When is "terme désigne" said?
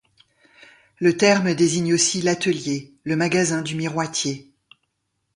1.15-1.93